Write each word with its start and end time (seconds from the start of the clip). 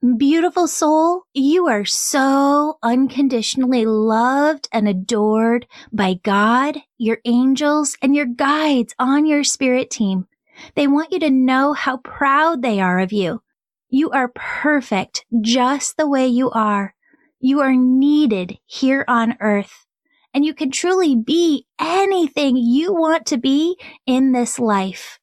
Beautiful 0.00 0.66
soul, 0.66 1.24
you 1.34 1.68
are 1.68 1.84
so 1.84 2.78
unconditionally 2.82 3.84
loved 3.84 4.66
and 4.72 4.88
adored 4.88 5.66
by 5.92 6.14
God, 6.14 6.78
your 6.96 7.18
angels, 7.26 7.98
and 8.00 8.16
your 8.16 8.24
guides 8.24 8.94
on 8.98 9.26
your 9.26 9.44
spirit 9.44 9.90
team. 9.90 10.26
They 10.74 10.86
want 10.86 11.12
you 11.12 11.18
to 11.20 11.30
know 11.30 11.74
how 11.74 11.98
proud 11.98 12.62
they 12.62 12.80
are 12.80 12.98
of 12.98 13.12
you. 13.12 13.42
You 13.90 14.08
are 14.12 14.32
perfect 14.34 15.26
just 15.42 15.98
the 15.98 16.08
way 16.08 16.26
you 16.26 16.50
are. 16.50 16.94
You 17.38 17.60
are 17.60 17.76
needed 17.76 18.58
here 18.64 19.04
on 19.06 19.36
earth 19.38 19.84
and 20.32 20.46
you 20.46 20.54
can 20.54 20.70
truly 20.70 21.14
be 21.14 21.66
anything 21.78 22.56
you 22.56 22.94
want 22.94 23.26
to 23.26 23.36
be 23.36 23.76
in 24.06 24.32
this 24.32 24.58
life. 24.58 25.18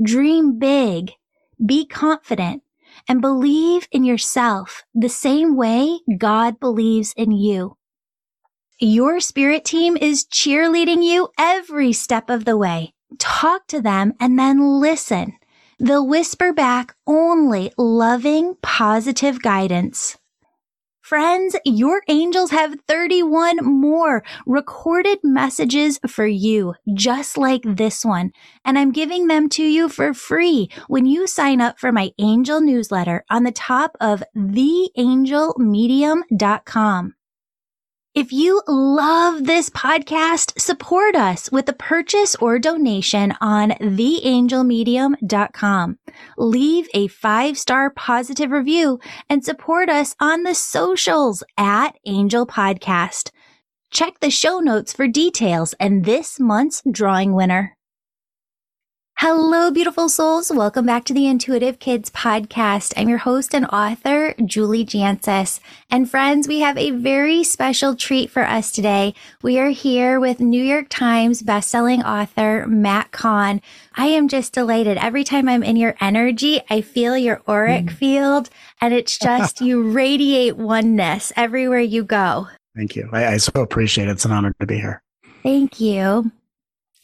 Dream 0.00 0.60
big, 0.60 1.10
be 1.64 1.86
confident, 1.86 2.62
and 3.08 3.20
believe 3.20 3.88
in 3.90 4.04
yourself 4.04 4.84
the 4.94 5.08
same 5.08 5.56
way 5.56 6.00
God 6.18 6.60
believes 6.60 7.12
in 7.16 7.32
you. 7.32 7.76
Your 8.78 9.20
spirit 9.20 9.64
team 9.64 9.96
is 9.96 10.24
cheerleading 10.24 11.04
you 11.04 11.28
every 11.38 11.92
step 11.92 12.28
of 12.28 12.44
the 12.44 12.56
way. 12.56 12.92
Talk 13.18 13.66
to 13.68 13.80
them 13.80 14.14
and 14.18 14.38
then 14.38 14.80
listen. 14.80 15.34
They'll 15.78 16.06
whisper 16.06 16.52
back 16.52 16.94
only 17.06 17.72
loving, 17.76 18.56
positive 18.62 19.42
guidance. 19.42 20.16
Friends, 21.12 21.52
your 21.66 22.00
angels 22.08 22.52
have 22.52 22.80
31 22.88 23.58
more 23.62 24.24
recorded 24.46 25.18
messages 25.22 26.00
for 26.08 26.26
you, 26.26 26.72
just 26.94 27.36
like 27.36 27.60
this 27.66 28.02
one. 28.02 28.30
And 28.64 28.78
I'm 28.78 28.92
giving 28.92 29.26
them 29.26 29.50
to 29.50 29.62
you 29.62 29.90
for 29.90 30.14
free 30.14 30.70
when 30.88 31.04
you 31.04 31.26
sign 31.26 31.60
up 31.60 31.78
for 31.78 31.92
my 31.92 32.12
angel 32.18 32.62
newsletter 32.62 33.26
on 33.28 33.42
the 33.42 33.52
top 33.52 33.94
of 34.00 34.22
theangelmedium.com. 34.34 37.14
If 38.14 38.30
you 38.30 38.60
love 38.68 39.44
this 39.44 39.70
podcast, 39.70 40.60
support 40.60 41.16
us 41.16 41.50
with 41.50 41.66
a 41.70 41.72
purchase 41.72 42.34
or 42.34 42.58
donation 42.58 43.32
on 43.40 43.70
theangelmedium.com. 43.70 45.98
Leave 46.36 46.88
a 46.92 47.08
five 47.08 47.56
star 47.56 47.88
positive 47.88 48.50
review 48.50 49.00
and 49.30 49.42
support 49.42 49.88
us 49.88 50.14
on 50.20 50.42
the 50.42 50.54
socials 50.54 51.42
at 51.56 51.96
Angel 52.04 52.46
Podcast. 52.46 53.30
Check 53.90 54.20
the 54.20 54.28
show 54.28 54.60
notes 54.60 54.92
for 54.92 55.08
details 55.08 55.72
and 55.80 56.04
this 56.04 56.38
month's 56.38 56.82
drawing 56.90 57.32
winner. 57.32 57.78
Hello, 59.24 59.70
beautiful 59.70 60.08
souls. 60.08 60.50
Welcome 60.50 60.84
back 60.84 61.04
to 61.04 61.14
the 61.14 61.28
Intuitive 61.28 61.78
Kids 61.78 62.10
podcast. 62.10 62.92
I'm 62.96 63.08
your 63.08 63.18
host 63.18 63.54
and 63.54 63.64
author, 63.66 64.34
Julie 64.44 64.84
Jancius. 64.84 65.60
And 65.88 66.10
friends, 66.10 66.48
we 66.48 66.58
have 66.58 66.76
a 66.76 66.90
very 66.90 67.44
special 67.44 67.94
treat 67.94 68.30
for 68.30 68.42
us 68.42 68.72
today. 68.72 69.14
We 69.40 69.60
are 69.60 69.68
here 69.68 70.18
with 70.18 70.40
New 70.40 70.60
York 70.60 70.86
Times 70.88 71.40
bestselling 71.44 72.02
author, 72.04 72.66
Matt 72.66 73.12
Kahn. 73.12 73.62
I 73.94 74.06
am 74.06 74.26
just 74.26 74.52
delighted. 74.52 74.98
Every 74.98 75.22
time 75.22 75.48
I'm 75.48 75.62
in 75.62 75.76
your 75.76 75.94
energy, 76.00 76.60
I 76.68 76.80
feel 76.80 77.16
your 77.16 77.42
auric 77.46 77.84
mm. 77.84 77.92
field 77.92 78.50
and 78.80 78.92
it's 78.92 79.16
just, 79.16 79.60
you 79.60 79.88
radiate 79.88 80.56
oneness 80.56 81.32
everywhere 81.36 81.78
you 81.78 82.02
go. 82.02 82.48
Thank 82.74 82.96
you. 82.96 83.08
I, 83.12 83.34
I 83.34 83.36
so 83.36 83.52
appreciate 83.62 84.08
it. 84.08 84.10
It's 84.10 84.24
an 84.24 84.32
honor 84.32 84.52
to 84.58 84.66
be 84.66 84.78
here. 84.78 85.00
Thank 85.44 85.78
you. 85.78 86.32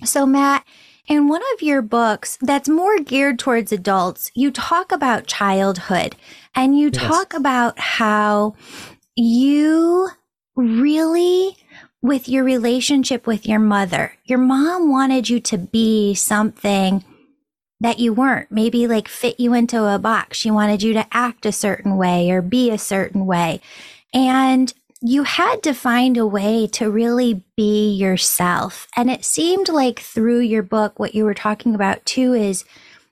So, 0.05 0.27
Matt, 0.27 0.65
in 1.09 1.27
one 1.27 1.43
of 1.55 1.63
your 1.63 1.83
books 1.83 2.39
that's 2.43 2.69
more 2.69 2.99
geared 2.99 3.39
towards 3.39 3.73
adults, 3.73 4.31
you 4.35 4.51
talk 4.51 4.93
about 4.93 5.27
childhood 5.27 6.15
and 6.55 6.79
you 6.79 6.91
yes. 6.93 7.03
talk 7.03 7.35
about 7.35 7.79
how 7.79 8.55
you 9.17 10.09
really, 10.55 11.57
with 12.03 12.29
your 12.29 12.45
relationship 12.45 13.27
with 13.27 13.47
your 13.47 13.59
mother, 13.59 14.13
your 14.25 14.39
mom 14.39 14.91
wanted 14.91 15.29
you 15.29 15.41
to 15.41 15.57
be 15.57 16.15
something 16.15 17.05
that 17.81 17.99
you 17.99 18.13
weren't, 18.13 18.51
maybe 18.51 18.87
like 18.87 19.09
fit 19.09 19.41
you 19.41 19.55
into 19.55 19.85
a 19.85 19.99
box. 19.99 20.37
She 20.37 20.51
wanted 20.51 20.83
you 20.83 20.93
to 20.95 21.07
act 21.13 21.47
a 21.47 21.53
certain 21.53 21.97
way 21.97 22.31
or 22.31 22.43
be 22.43 22.71
a 22.71 22.79
certain 22.79 23.25
way. 23.25 23.61
And 24.13 24.73
you 25.01 25.23
had 25.23 25.63
to 25.63 25.73
find 25.73 26.17
a 26.17 26.27
way 26.27 26.67
to 26.67 26.91
really 26.91 27.45
be 27.57 27.93
yourself. 27.93 28.89
And 28.97 29.11
it 29.11 29.25
seemed 29.25 29.69
like 29.69 30.01
through 30.01 30.41
your 30.41 30.63
book, 30.63 30.99
what 30.99 31.15
you 31.15 31.25
were 31.25 31.35
talking 31.35 31.75
about 31.75 32.05
too 32.05 32.35
is 32.35 32.65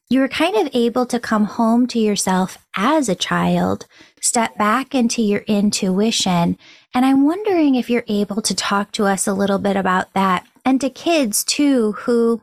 you 0.09 0.21
were 0.21 0.29
kind 0.29 0.57
of 0.57 0.75
able 0.75 1.07
to 1.07 1.21
come 1.21 1.45
home 1.45 1.87
to 1.89 1.99
yourself 1.99 2.59
as 2.77 3.09
a 3.09 3.15
child, 3.15 3.87
step 4.21 4.57
back 4.57 4.95
into 4.95 5.23
your 5.23 5.41
intuition. 5.43 6.59
And 6.95 7.05
I'm 7.05 7.25
wondering 7.25 7.75
if 7.75 7.89
you're 7.89 8.05
able 8.09 8.43
to 8.43 8.55
talk 8.55 8.93
to 8.93 9.05
us 9.05 9.27
a 9.27 9.35
little 9.35 9.59
bit 9.59 9.77
about 9.77 10.13
that 10.15 10.47
and 10.65 10.81
to 10.81 10.91
kids 10.91 11.45
too, 11.45 11.93
who 11.93 12.41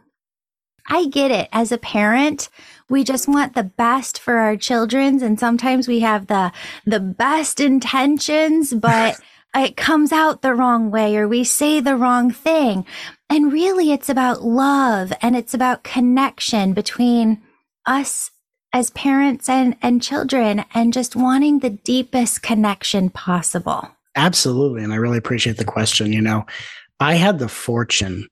I 0.90 1.08
get 1.08 1.32
it 1.32 1.50
as 1.52 1.72
a 1.72 1.78
parent. 1.78 2.50
We 2.90 3.03
just 3.03 3.28
want 3.28 3.56
the 3.56 3.64
best 3.64 4.20
for 4.20 4.38
our 4.38 4.58
children's 4.58 5.22
and 5.22 5.40
sometimes 5.40 5.88
we 5.88 6.02
have 6.02 6.28
the 6.28 6.52
the 6.86 7.00
best 7.00 7.59
intentions, 7.59 8.74
but 8.74 9.20
it 9.56 9.78
comes 9.78 10.12
out 10.12 10.41
the 10.41 10.53
wrong 10.53 10.90
way 10.90 11.16
or 11.16 11.28
we 11.28 11.44
say 11.44 11.80
the 11.80 11.96
wrong 11.96 12.31
thing. 12.31 12.86
And 13.30 13.52
really 13.52 13.91
it's 13.91 14.09
about 14.09 14.44
love 14.44 15.14
and 15.22 15.36
it's 15.36 15.53
about 15.53 15.84
connection 15.84 16.74
between 16.74 17.41
us 17.86 18.31
as 18.74 18.90
parents 18.91 19.47
and, 19.47 19.75
and 19.81 20.02
children 20.02 20.66
and 20.74 20.94
just 20.94 21.16
wanting 21.16 21.59
the 21.59 21.69
deepest 21.69 22.41
connection 22.41 23.09
possible. 23.09 23.88
Absolutely. 24.16 24.84
And 24.84 24.94
I 24.94 24.97
really 24.97 25.18
appreciate 25.18 25.58
the 25.58 25.66
question. 25.66 26.12
You 26.12 26.22
know, 26.22 26.46
I 27.00 27.16
had 27.16 27.40
the 27.40 27.50
fortune 27.50 28.28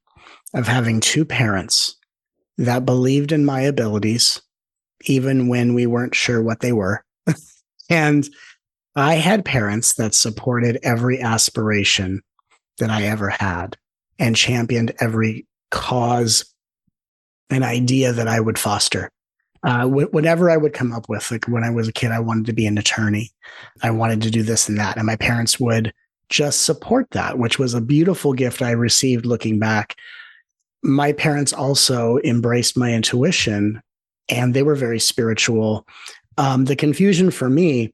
of 0.53 0.68
having 0.68 1.00
two 1.00 1.26
parents 1.26 1.96
that 2.58 2.86
believed 2.86 3.32
in 3.32 3.46
my 3.46 3.62
abilities, 3.62 4.42
even 5.06 5.48
when 5.48 5.74
we 5.74 5.86
weren't 5.86 6.16
sure 6.16 6.42
what 6.42 6.59
they 6.59 6.72
were. 6.72 7.03
and 7.90 8.30
I 8.96 9.16
had 9.16 9.46
parents 9.46 9.96
that 9.96 10.13
supported 10.13 10.79
every 10.84 11.22
aspiration 11.22 12.22
that 12.79 12.90
I 12.90 13.03
ever 13.03 13.29
had 13.29 13.78
and 14.19 14.35
championed 14.35 14.94
every 15.00 15.47
cause 15.69 16.46
and 17.50 17.63
idea 17.63 18.12
that 18.13 18.28
I 18.28 18.40
would 18.40 18.59
foster. 18.59 19.12
Uh, 19.63 19.85
wh- 19.85 20.13
whatever 20.13 20.50
I 20.50 20.57
would 20.57 20.74
come 20.74 20.91
up 20.91 21.07
with, 21.07 21.29
like 21.31 21.47
when 21.47 21.63
I 21.63 21.69
was 21.69 21.88
a 21.88 21.94
kid, 21.94 22.12
I 22.12 22.19
wanted 22.19 22.47
to 22.47 22.53
be 22.53 22.66
an 22.66 22.78
attorney. 22.78 23.31
I 23.81 23.91
wanted 23.91 24.22
to 24.24 24.31
do 24.31 24.44
this 24.44 24.68
and 24.68 24.78
that. 24.79 24.97
And 24.97 25.06
my 25.06 25.16
parents 25.16 25.59
would 25.59 25.94
just 26.29 26.63
support 26.63 27.08
that, 27.12 27.38
which 27.38 27.59
was 27.59 27.73
a 27.73 27.81
beautiful 27.81 28.34
gift 28.34 28.62
I 28.62 28.72
received 28.72 29.25
looking 29.25 29.59
back. 29.59 29.96
My 30.84 31.13
parents 31.13 31.53
also 31.53 32.18
embraced 32.23 32.78
my 32.78 32.94
intuition 32.94 33.81
and 34.29 34.53
they 34.53 34.63
were 34.63 34.75
very 34.75 35.00
spiritual. 35.00 35.85
Um, 36.38 36.66
the 36.66 36.75
confusion 36.75 37.29
for 37.29 37.50
me 37.50 37.94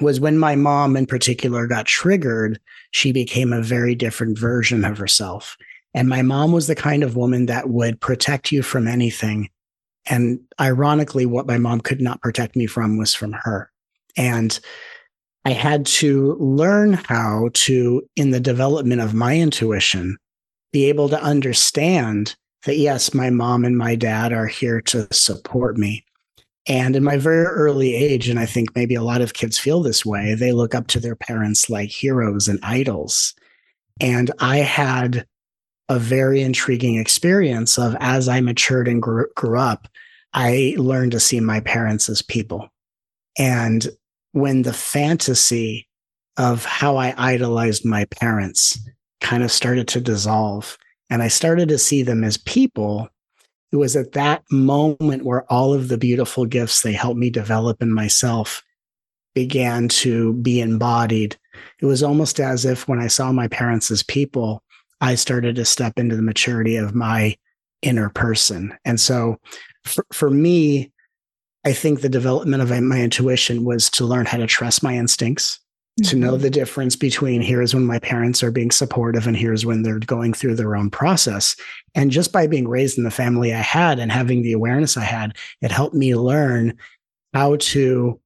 was 0.00 0.20
when 0.20 0.38
my 0.38 0.56
mom 0.56 0.96
in 0.96 1.06
particular 1.06 1.66
got 1.66 1.86
triggered, 1.86 2.60
she 2.90 3.12
became 3.12 3.52
a 3.52 3.62
very 3.62 3.94
different 3.94 4.38
version 4.38 4.84
of 4.84 4.98
herself. 4.98 5.56
And 5.94 6.08
my 6.08 6.22
mom 6.22 6.52
was 6.52 6.66
the 6.66 6.74
kind 6.74 7.02
of 7.02 7.16
woman 7.16 7.46
that 7.46 7.68
would 7.68 8.00
protect 8.00 8.52
you 8.52 8.62
from 8.62 8.86
anything. 8.86 9.50
And 10.06 10.40
ironically, 10.60 11.26
what 11.26 11.46
my 11.46 11.58
mom 11.58 11.80
could 11.80 12.00
not 12.00 12.22
protect 12.22 12.56
me 12.56 12.66
from 12.66 12.96
was 12.96 13.14
from 13.14 13.32
her. 13.32 13.70
And 14.16 14.58
I 15.44 15.52
had 15.52 15.86
to 15.86 16.34
learn 16.34 16.94
how 16.94 17.50
to, 17.54 18.02
in 18.16 18.30
the 18.30 18.40
development 18.40 19.00
of 19.00 19.14
my 19.14 19.38
intuition, 19.38 20.18
be 20.72 20.88
able 20.88 21.08
to 21.08 21.22
understand 21.22 22.36
that 22.64 22.76
yes, 22.76 23.14
my 23.14 23.30
mom 23.30 23.64
and 23.64 23.78
my 23.78 23.94
dad 23.94 24.32
are 24.32 24.46
here 24.46 24.80
to 24.82 25.08
support 25.12 25.78
me. 25.78 26.04
And 26.68 26.94
in 26.94 27.02
my 27.02 27.16
very 27.16 27.44
early 27.46 27.94
age, 27.94 28.28
and 28.28 28.38
I 28.38 28.44
think 28.44 28.76
maybe 28.76 28.94
a 28.94 29.02
lot 29.02 29.22
of 29.22 29.32
kids 29.32 29.58
feel 29.58 29.82
this 29.82 30.04
way, 30.04 30.34
they 30.34 30.52
look 30.52 30.74
up 30.74 30.86
to 30.88 31.00
their 31.00 31.16
parents 31.16 31.70
like 31.70 31.88
heroes 31.88 32.46
and 32.46 32.60
idols. 32.62 33.34
And 34.00 34.30
I 34.38 34.58
had 34.58 35.26
a 35.88 35.98
very 35.98 36.42
intriguing 36.42 36.96
experience 36.96 37.78
of 37.78 37.96
as 38.00 38.28
I 38.28 38.40
matured 38.40 38.86
and 38.86 39.00
grew, 39.00 39.26
grew 39.34 39.58
up, 39.58 39.88
I 40.34 40.74
learned 40.76 41.12
to 41.12 41.20
see 41.20 41.40
my 41.40 41.60
parents 41.60 42.10
as 42.10 42.20
people. 42.20 42.68
And 43.38 43.88
when 44.32 44.62
the 44.62 44.74
fantasy 44.74 45.88
of 46.36 46.66
how 46.66 46.96
I 46.96 47.14
idolized 47.16 47.86
my 47.86 48.04
parents 48.06 48.78
kind 49.22 49.42
of 49.42 49.50
started 49.50 49.88
to 49.88 50.00
dissolve, 50.00 50.76
and 51.08 51.22
I 51.22 51.28
started 51.28 51.70
to 51.70 51.78
see 51.78 52.02
them 52.02 52.22
as 52.22 52.36
people 52.36 53.08
it 53.72 53.76
was 53.76 53.96
at 53.96 54.12
that 54.12 54.42
moment 54.50 55.24
where 55.24 55.50
all 55.52 55.74
of 55.74 55.88
the 55.88 55.98
beautiful 55.98 56.46
gifts 56.46 56.82
they 56.82 56.92
helped 56.92 57.18
me 57.18 57.30
develop 57.30 57.82
in 57.82 57.92
myself 57.92 58.62
began 59.34 59.88
to 59.88 60.32
be 60.34 60.60
embodied. 60.60 61.36
It 61.80 61.86
was 61.86 62.02
almost 62.02 62.40
as 62.40 62.64
if 62.64 62.88
when 62.88 62.98
I 62.98 63.08
saw 63.08 63.30
my 63.30 63.48
parents 63.48 63.90
as 63.90 64.02
people, 64.02 64.62
I 65.00 65.14
started 65.14 65.56
to 65.56 65.64
step 65.64 65.98
into 65.98 66.16
the 66.16 66.22
maturity 66.22 66.76
of 66.76 66.94
my 66.94 67.36
inner 67.82 68.08
person. 68.08 68.76
And 68.84 68.98
so 68.98 69.36
for, 69.84 70.04
for 70.12 70.30
me, 70.30 70.92
I 71.64 71.72
think 71.72 72.00
the 72.00 72.08
development 72.08 72.62
of 72.62 72.70
my 72.70 73.00
intuition 73.00 73.64
was 73.64 73.90
to 73.90 74.04
learn 74.04 74.26
how 74.26 74.38
to 74.38 74.46
trust 74.46 74.82
my 74.82 74.96
instincts. 74.96 75.60
To 76.04 76.16
know 76.16 76.32
mm-hmm. 76.32 76.42
the 76.42 76.50
difference 76.50 76.96
between 76.96 77.42
here's 77.42 77.74
when 77.74 77.86
my 77.86 77.98
parents 77.98 78.42
are 78.42 78.50
being 78.50 78.70
supportive 78.70 79.26
and 79.26 79.36
here's 79.36 79.66
when 79.66 79.82
they're 79.82 79.98
going 79.98 80.32
through 80.32 80.54
their 80.54 80.76
own 80.76 80.90
process. 80.90 81.56
And 81.94 82.10
just 82.10 82.32
by 82.32 82.46
being 82.46 82.68
raised 82.68 82.98
in 82.98 83.04
the 83.04 83.10
family 83.10 83.52
I 83.52 83.60
had 83.60 83.98
and 83.98 84.12
having 84.12 84.42
the 84.42 84.52
awareness 84.52 84.96
I 84.96 85.04
had, 85.04 85.36
it 85.60 85.72
helped 85.72 85.94
me 85.94 86.14
learn 86.14 86.76
how 87.34 87.56
to 87.56 88.20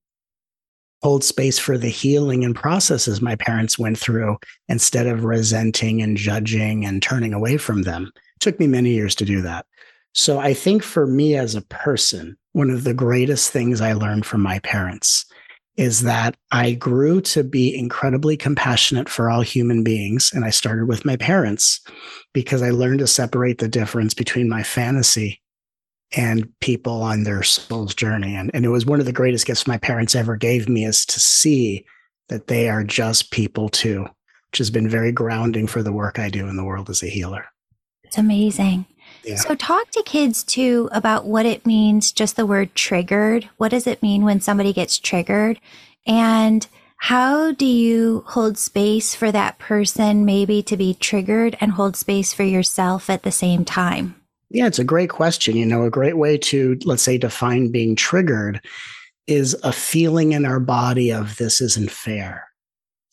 hold 1.03 1.25
space 1.25 1.59
for 1.59 1.77
the 1.77 1.89
healing 1.89 2.45
and 2.45 2.55
processes 2.55 3.21
my 3.21 3.35
parents 3.37 3.79
went 3.79 3.99
through 3.99 4.37
instead 4.69 5.07
of 5.07 5.25
resenting 5.25 6.01
and 6.01 6.17
judging 6.17 6.85
and 6.85 7.03
turning 7.03 7.33
away 7.33 7.57
from 7.57 7.83
them. 7.83 8.13
It 8.15 8.41
took 8.41 8.61
me 8.61 8.67
many 8.67 8.91
years 8.91 9.15
to 9.17 9.25
do 9.25 9.41
that. 9.43 9.67
So 10.15 10.39
I 10.39 10.55
think 10.55 10.83
for 10.83 11.07
me 11.07 11.37
as 11.37 11.55
a 11.55 11.63
person, 11.63 12.37
one 12.53 12.71
of 12.71 12.85
the 12.85 12.95
greatest 12.95 13.51
things 13.51 13.81
I 13.81 13.95
learned 13.95 14.27
from 14.27 14.43
my 14.43 14.59
parents 14.61 15.25
is 15.77 16.03
that 16.03 16.37
I 16.51 16.73
grew 16.73 17.21
to 17.23 17.43
be 17.43 17.77
incredibly 17.77 18.37
compassionate 18.37 19.09
for 19.09 19.31
all 19.31 19.41
human 19.41 19.83
beings. 19.83 20.31
And 20.35 20.45
I 20.45 20.51
started 20.51 20.87
with 20.87 21.05
my 21.05 21.17
parents 21.17 21.81
because 22.35 22.63
I 22.63 22.71
learned 22.71 22.99
to 22.99 23.07
separate 23.07 23.59
the 23.59 23.69
difference 23.69 24.13
between 24.13 24.49
my 24.49 24.63
fantasy 24.63 25.41
and 26.15 26.49
people 26.61 27.03
on 27.03 27.23
their 27.23 27.43
soul's 27.43 27.95
journey. 27.95 28.37
And, 28.37 28.51
and 28.53 28.67
it 28.67 28.69
was 28.69 28.85
one 28.85 29.01
of 29.01 29.07
the 29.07 29.13
greatest 29.13 29.47
gifts 29.47 29.67
my 29.67 29.79
parents 29.79 30.15
ever 30.15 30.37
gave 30.37 30.69
me 30.69 30.85
is 30.85 31.07
to 31.07 31.19
see 31.19 31.87
that 32.29 32.49
they 32.49 32.69
are 32.69 32.85
just 32.85 33.31
people 33.31 33.71
too, 33.71 34.03
which 34.51 34.59
has 34.59 34.71
been 34.71 34.89
very 34.89 35.11
grounding 35.11 35.67
for 35.67 35.83
the 35.83 35.93
work 35.93 36.19
I 36.19 36.29
do 36.29 36.49
in 36.49 36.57
the 36.57 36.65
world 36.65 36.91
as 36.91 37.03
a 37.03 37.09
healer. 37.09 37.47
It's 38.05 38.19
amazing. 38.19 38.85
Yeah. 39.25 39.37
So 39.37 39.55
talk 39.55 39.91
to 39.91 40.03
kids 40.03 40.43
too 40.43 40.89
about 40.93 41.27
what 41.27 41.47
it 41.47 41.67
means, 41.67 42.13
just 42.13 42.37
the 42.37 42.47
word 42.47 42.75
triggered. 42.75 43.49
What 43.57 43.71
does 43.71 43.87
it 43.87 44.03
mean 44.03 44.25
when 44.25 44.41
somebody 44.41 44.73
gets 44.73 44.99
triggered? 44.99 45.61
And 46.07 46.67
how 46.97 47.53
do 47.53 47.67
you 47.67 48.25
hold 48.29 48.59
space 48.59 49.15
for 49.15 49.33
that 49.33 49.59
person 49.59 50.25
maybe 50.25 50.63
to 50.63 50.77
be 50.77 50.95
triggered 50.95 51.57
and 51.61 51.73
hold 51.73 51.97
space 51.97 52.33
for 52.33 52.45
yourself 52.45 53.11
at 53.11 53.23
the 53.23 53.33
same 53.33 53.65
time? 53.65 54.15
Yeah, 54.51 54.67
it's 54.67 54.79
a 54.79 54.85
great 54.85 55.11
question. 55.11 55.57
You 55.57 55.67
know, 55.67 55.85
a 55.85 55.91
great 55.91 56.17
way 56.17 56.37
to, 56.39 56.79
let's 56.85 57.03
say, 57.03 57.19
define 57.19 57.73
being 57.73 57.97
triggered 57.97 58.61
is 59.27 59.57
a 59.63 59.73
feeling 59.73 60.33
in 60.33 60.45
our 60.45 60.61
body 60.61 61.11
of 61.11 61.37
this 61.39 61.61
isn't 61.61 61.91
fair, 61.91 62.49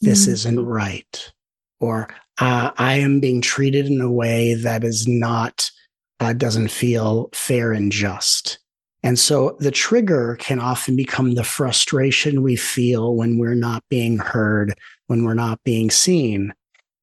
this 0.01 0.27
mm 0.27 0.33
isn't 0.33 0.65
right, 0.65 1.31
or 1.79 2.09
uh, 2.39 2.71
I 2.77 2.95
am 2.95 3.19
being 3.19 3.41
treated 3.41 3.87
in 3.87 4.01
a 4.01 4.11
way 4.11 4.53
that 4.53 4.83
is 4.83 5.07
not, 5.07 5.71
uh, 6.19 6.33
doesn't 6.33 6.69
feel 6.69 7.29
fair 7.33 7.71
and 7.71 7.91
just. 7.91 8.59
And 9.01 9.17
so 9.17 9.55
the 9.59 9.71
trigger 9.71 10.35
can 10.39 10.59
often 10.59 10.95
become 10.95 11.35
the 11.35 11.43
frustration 11.43 12.43
we 12.43 12.55
feel 12.55 13.15
when 13.15 13.37
we're 13.37 13.55
not 13.55 13.83
being 13.89 14.17
heard, 14.17 14.73
when 15.07 15.23
we're 15.23 15.33
not 15.33 15.63
being 15.63 15.89
seen. 15.89 16.53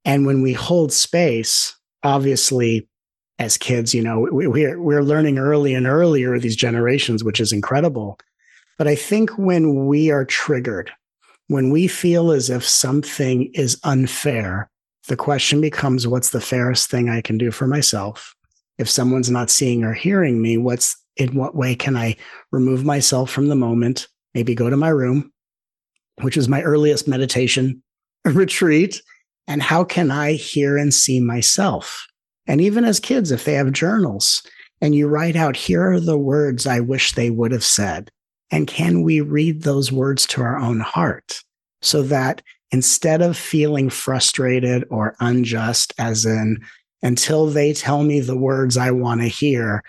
And 0.04 0.26
when 0.26 0.42
we 0.42 0.52
hold 0.52 0.92
space, 0.92 1.74
obviously 2.02 2.86
as 3.38 3.56
kids, 3.56 3.94
you 3.94 4.02
know, 4.02 4.20
we, 4.30 4.46
we're, 4.46 4.80
we're 4.80 5.02
learning 5.02 5.38
early 5.38 5.74
and 5.74 5.86
earlier 5.86 6.38
these 6.38 6.56
generations, 6.56 7.24
which 7.24 7.40
is 7.40 7.52
incredible. 7.52 8.18
But 8.78 8.88
I 8.88 8.94
think 8.94 9.30
when 9.38 9.86
we 9.86 10.10
are 10.10 10.24
triggered, 10.24 10.90
when 11.48 11.70
we 11.70 11.88
feel 11.88 12.30
as 12.30 12.50
if 12.50 12.64
something 12.64 13.50
is 13.54 13.80
unfair, 13.84 14.70
the 15.08 15.16
question 15.16 15.60
becomes 15.60 16.06
what's 16.06 16.30
the 16.30 16.40
fairest 16.40 16.90
thing 16.90 17.08
I 17.08 17.22
can 17.22 17.38
do 17.38 17.50
for 17.50 17.66
myself? 17.66 18.35
If 18.78 18.88
someone's 18.88 19.30
not 19.30 19.50
seeing 19.50 19.84
or 19.84 19.92
hearing 19.92 20.40
me, 20.42 20.56
what's 20.56 20.96
in 21.16 21.34
what 21.34 21.56
way 21.56 21.74
can 21.74 21.96
I 21.96 22.16
remove 22.52 22.84
myself 22.84 23.30
from 23.30 23.48
the 23.48 23.56
moment? 23.56 24.08
Maybe 24.34 24.54
go 24.54 24.68
to 24.68 24.76
my 24.76 24.90
room, 24.90 25.32
which 26.20 26.36
is 26.36 26.48
my 26.48 26.62
earliest 26.62 27.08
meditation 27.08 27.82
retreat. 28.24 29.00
And 29.48 29.62
how 29.62 29.84
can 29.84 30.10
I 30.10 30.32
hear 30.32 30.76
and 30.76 30.92
see 30.92 31.20
myself? 31.20 32.06
And 32.46 32.60
even 32.60 32.84
as 32.84 33.00
kids, 33.00 33.30
if 33.30 33.44
they 33.44 33.54
have 33.54 33.72
journals 33.72 34.42
and 34.80 34.94
you 34.94 35.08
write 35.08 35.36
out, 35.36 35.56
here 35.56 35.92
are 35.92 36.00
the 36.00 36.18
words 36.18 36.66
I 36.66 36.80
wish 36.80 37.12
they 37.12 37.30
would 37.30 37.52
have 37.52 37.64
said. 37.64 38.10
And 38.50 38.66
can 38.66 39.02
we 39.02 39.20
read 39.20 39.62
those 39.62 39.90
words 39.90 40.26
to 40.28 40.42
our 40.42 40.58
own 40.58 40.80
heart 40.80 41.40
so 41.82 42.02
that 42.02 42.42
instead 42.70 43.22
of 43.22 43.36
feeling 43.36 43.90
frustrated 43.90 44.84
or 44.90 45.16
unjust, 45.20 45.92
as 45.98 46.24
in, 46.24 46.58
until 47.06 47.46
they 47.46 47.72
tell 47.72 48.02
me 48.02 48.18
the 48.18 48.36
words 48.36 48.76
I 48.76 48.90
want 48.90 49.20
to 49.20 49.28
hear, 49.28 49.84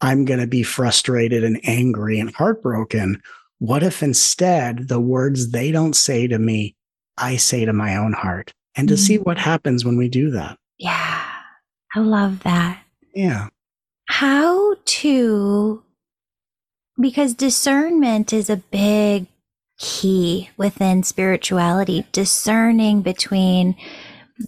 I'm 0.00 0.24
going 0.24 0.40
to 0.40 0.46
be 0.46 0.62
frustrated 0.62 1.44
and 1.44 1.60
angry 1.64 2.18
and 2.18 2.34
heartbroken. 2.34 3.22
What 3.58 3.82
if 3.82 4.02
instead 4.02 4.88
the 4.88 4.98
words 4.98 5.50
they 5.50 5.70
don't 5.70 5.94
say 5.94 6.26
to 6.28 6.38
me, 6.38 6.74
I 7.18 7.36
say 7.36 7.66
to 7.66 7.74
my 7.74 7.96
own 7.96 8.14
heart? 8.14 8.54
And 8.74 8.88
to 8.88 8.94
mm-hmm. 8.94 9.02
see 9.02 9.18
what 9.18 9.36
happens 9.36 9.84
when 9.84 9.98
we 9.98 10.08
do 10.08 10.30
that. 10.30 10.58
Yeah. 10.78 11.22
I 11.94 12.00
love 12.00 12.42
that. 12.44 12.82
Yeah. 13.14 13.48
How 14.08 14.76
to, 14.82 15.82
because 16.98 17.34
discernment 17.34 18.32
is 18.32 18.48
a 18.48 18.56
big 18.56 19.26
key 19.78 20.48
within 20.56 21.02
spirituality, 21.02 22.06
discerning 22.12 23.02
between 23.02 23.76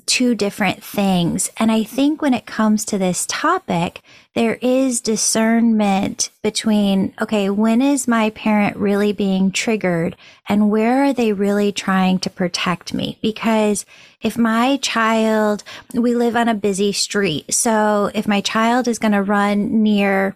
two 0.07 0.35
different 0.35 0.83
things. 0.83 1.51
And 1.59 1.71
I 1.71 1.85
think 1.85 2.21
when 2.21 2.35
it 2.35 2.47
comes 2.47 2.85
to 2.87 2.99
this 2.99 3.27
topic, 3.29 4.01
there 4.35 4.59
is 4.61 5.01
discernment 5.01 6.31
between, 6.43 7.15
okay, 7.21 7.51
when 7.51 7.81
is 7.81 8.09
my 8.09 8.31
parent 8.31 8.77
really 8.77 9.13
being 9.13 9.53
triggered 9.53 10.17
and 10.49 10.71
where 10.71 11.05
are 11.05 11.13
they 11.13 11.33
really 11.33 11.71
trying 11.71 12.19
to 12.21 12.31
protect 12.31 12.93
me? 12.93 13.19
Because 13.23 13.87
if 14.21 14.37
my 14.37 14.79
child, 14.79 15.63
we 15.93 16.15
live 16.15 16.35
on 16.35 16.49
a 16.49 16.55
busy 16.55 16.93
street. 16.93 17.53
So 17.53 18.11
if 18.15 18.27
my 18.27 18.41
child 18.41 18.89
is 18.89 18.99
going 18.99 19.13
to 19.13 19.23
run 19.23 19.83
near 19.83 20.35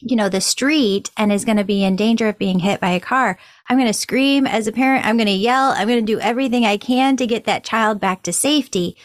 you 0.00 0.16
know, 0.16 0.28
the 0.28 0.40
street 0.40 1.10
and 1.16 1.32
is 1.32 1.44
going 1.44 1.56
to 1.56 1.64
be 1.64 1.84
in 1.84 1.96
danger 1.96 2.28
of 2.28 2.38
being 2.38 2.60
hit 2.60 2.80
by 2.80 2.90
a 2.90 3.00
car, 3.00 3.38
I'm 3.68 3.76
going 3.76 3.88
to 3.88 3.92
scream 3.92 4.46
as 4.46 4.66
a 4.66 4.72
parent. 4.72 5.04
I'm 5.04 5.16
going 5.16 5.26
to 5.26 5.32
yell. 5.32 5.72
I'm 5.72 5.88
going 5.88 6.04
to 6.04 6.12
do 6.12 6.20
everything 6.20 6.64
I 6.64 6.76
can 6.76 7.16
to 7.16 7.26
get 7.26 7.44
that 7.44 7.64
child 7.64 8.00
back 8.00 8.22
to 8.22 8.32
safety. 8.32 8.96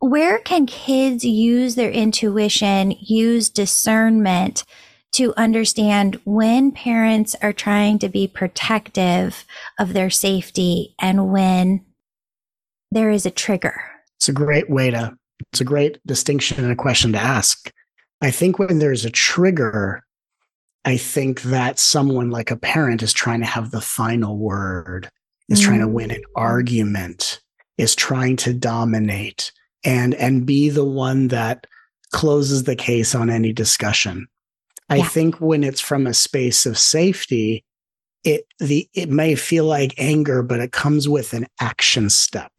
Where 0.00 0.38
can 0.38 0.66
kids 0.66 1.24
use 1.24 1.76
their 1.76 1.90
intuition, 1.90 2.94
use 3.00 3.48
discernment 3.48 4.64
to 5.12 5.32
understand 5.36 6.20
when 6.24 6.72
parents 6.72 7.36
are 7.40 7.52
trying 7.52 7.98
to 8.00 8.08
be 8.08 8.26
protective 8.26 9.44
of 9.78 9.92
their 9.92 10.10
safety 10.10 10.94
and 11.00 11.30
when 11.30 11.84
there 12.90 13.10
is 13.10 13.24
a 13.24 13.30
trigger? 13.30 13.80
It's 14.16 14.28
a 14.28 14.32
great 14.32 14.68
way 14.68 14.90
to, 14.90 15.16
it's 15.52 15.60
a 15.60 15.64
great 15.64 16.04
distinction 16.06 16.62
and 16.62 16.72
a 16.72 16.76
question 16.76 17.12
to 17.12 17.18
ask 17.18 17.70
I 18.22 18.30
think 18.30 18.58
when 18.58 18.78
there's 18.78 19.04
a 19.04 19.10
trigger, 19.10 20.04
I 20.84 20.96
think 20.96 21.42
that 21.42 21.78
someone 21.78 22.30
like 22.30 22.50
a 22.50 22.56
parent 22.56 23.02
is 23.02 23.12
trying 23.12 23.40
to 23.40 23.46
have 23.46 23.70
the 23.70 23.80
final 23.80 24.38
word, 24.38 25.10
is 25.48 25.60
mm. 25.60 25.64
trying 25.64 25.80
to 25.80 25.88
win 25.88 26.12
an 26.12 26.20
mm. 26.20 26.40
argument, 26.40 27.40
is 27.78 27.94
trying 27.94 28.36
to 28.36 28.54
dominate 28.54 29.52
and 29.84 30.14
and 30.14 30.46
be 30.46 30.70
the 30.70 30.84
one 30.84 31.28
that 31.28 31.66
closes 32.12 32.64
the 32.64 32.76
case 32.76 33.14
on 33.14 33.28
any 33.28 33.52
discussion. 33.52 34.28
I 34.88 34.96
yeah. 34.96 35.08
think 35.08 35.40
when 35.40 35.64
it's 35.64 35.80
from 35.80 36.06
a 36.06 36.14
space 36.14 36.64
of 36.64 36.78
safety, 36.78 37.64
it 38.24 38.44
the 38.60 38.88
it 38.94 39.08
may 39.08 39.34
feel 39.34 39.64
like 39.64 39.94
anger, 39.98 40.42
but 40.42 40.60
it 40.60 40.70
comes 40.70 41.08
with 41.08 41.32
an 41.32 41.46
action 41.60 42.08
step. 42.08 42.52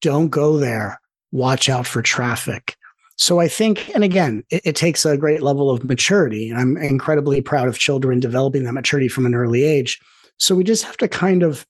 Don't 0.00 0.28
go 0.28 0.58
there. 0.58 1.00
Watch 1.32 1.68
out 1.68 1.86
for 1.86 2.02
traffic. 2.02 2.76
So 3.20 3.38
I 3.38 3.48
think, 3.48 3.94
and 3.94 4.02
again, 4.02 4.44
it, 4.48 4.62
it, 4.64 4.76
takes 4.76 5.04
a 5.04 5.14
great 5.14 5.42
level 5.42 5.70
of 5.70 5.84
maturity. 5.84 6.48
And 6.48 6.58
I'm 6.58 6.78
incredibly 6.78 7.42
proud 7.42 7.68
of 7.68 7.78
children 7.78 8.18
developing 8.18 8.64
that 8.64 8.72
maturity 8.72 9.08
from 9.08 9.26
an 9.26 9.34
early 9.34 9.62
age. 9.62 10.00
So 10.38 10.54
we 10.54 10.64
just 10.64 10.84
have 10.84 10.96
to 10.96 11.06
kind 11.06 11.42
of 11.42 11.66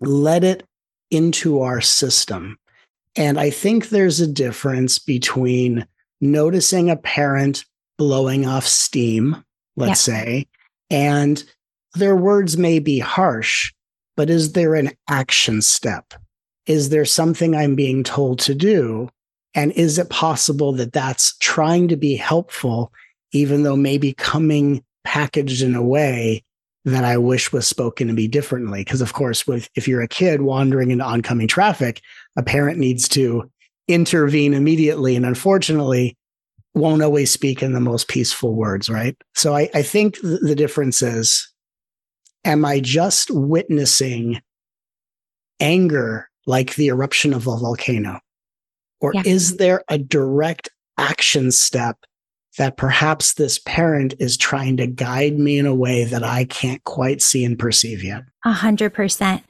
let 0.00 0.42
it 0.42 0.64
into 1.12 1.60
our 1.60 1.80
system. 1.80 2.58
And 3.14 3.38
I 3.38 3.48
think 3.48 3.90
there's 3.90 4.18
a 4.20 4.26
difference 4.26 4.98
between 4.98 5.86
noticing 6.20 6.90
a 6.90 6.96
parent 6.96 7.64
blowing 7.96 8.44
off 8.44 8.66
steam, 8.66 9.44
let's 9.76 10.08
yeah. 10.08 10.14
say, 10.14 10.46
and 10.90 11.44
their 11.94 12.16
words 12.16 12.58
may 12.58 12.80
be 12.80 12.98
harsh, 12.98 13.72
but 14.16 14.28
is 14.30 14.52
there 14.52 14.74
an 14.74 14.90
action 15.08 15.62
step? 15.62 16.12
Is 16.66 16.88
there 16.88 17.04
something 17.04 17.54
I'm 17.54 17.76
being 17.76 18.02
told 18.02 18.40
to 18.40 18.54
do? 18.54 19.10
And 19.56 19.72
is 19.72 19.98
it 19.98 20.10
possible 20.10 20.72
that 20.74 20.92
that's 20.92 21.36
trying 21.38 21.88
to 21.88 21.96
be 21.96 22.14
helpful, 22.14 22.92
even 23.32 23.62
though 23.62 23.74
maybe 23.74 24.12
coming 24.12 24.84
packaged 25.02 25.62
in 25.62 25.74
a 25.74 25.82
way 25.82 26.44
that 26.84 27.04
I 27.04 27.16
wish 27.16 27.52
was 27.52 27.66
spoken 27.66 28.06
to 28.08 28.14
be 28.14 28.28
differently? 28.28 28.82
Because 28.84 29.00
of 29.00 29.14
course, 29.14 29.46
with 29.46 29.68
if 29.74 29.88
you're 29.88 30.02
a 30.02 30.08
kid 30.08 30.42
wandering 30.42 30.90
into 30.90 31.04
oncoming 31.04 31.48
traffic, 31.48 32.02
a 32.36 32.42
parent 32.42 32.78
needs 32.78 33.08
to 33.08 33.50
intervene 33.88 34.52
immediately. 34.52 35.16
And 35.16 35.24
unfortunately, 35.24 36.16
won't 36.74 37.02
always 37.02 37.30
speak 37.30 37.62
in 37.62 37.72
the 37.72 37.80
most 37.80 38.08
peaceful 38.08 38.54
words, 38.54 38.90
right? 38.90 39.16
So 39.34 39.56
I, 39.56 39.70
I 39.74 39.82
think 39.82 40.18
the 40.20 40.54
difference 40.54 41.00
is 41.00 41.50
am 42.44 42.64
I 42.66 42.80
just 42.80 43.30
witnessing 43.30 44.42
anger 45.58 46.28
like 46.46 46.74
the 46.74 46.88
eruption 46.88 47.32
of 47.32 47.46
a 47.46 47.56
volcano? 47.56 48.20
Or 49.00 49.12
yeah. 49.14 49.22
is 49.24 49.56
there 49.56 49.82
a 49.88 49.98
direct 49.98 50.70
action 50.98 51.52
step 51.52 51.98
that 52.58 52.76
perhaps 52.76 53.34
this 53.34 53.58
parent 53.58 54.14
is 54.18 54.36
trying 54.36 54.78
to 54.78 54.86
guide 54.86 55.38
me 55.38 55.58
in 55.58 55.66
a 55.66 55.74
way 55.74 56.04
that 56.04 56.24
I 56.24 56.44
can't 56.44 56.82
quite 56.84 57.20
see 57.20 57.44
and 57.44 57.58
perceive 57.58 58.02
yet? 58.02 58.24
A 58.44 58.52
hundred 58.52 58.94
percent. 58.94 59.42